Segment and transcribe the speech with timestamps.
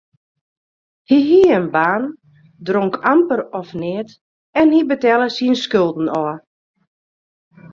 [1.09, 2.03] Hy hie in baan,
[2.67, 4.09] dronk amper of neat
[4.59, 6.37] en hy betelle syn skulden ôf.